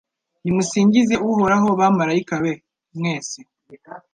Nimusingize 0.43 1.13
Uhoraho 1.27 1.67
bamalayika 1.79 2.33
be 2.43 2.53
mwese 2.97 3.39